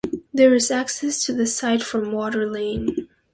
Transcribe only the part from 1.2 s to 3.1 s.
to the site from Water Lane.